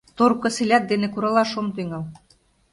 [0.17, 2.03] Тор косилят дене куралаш ом тӱҥал.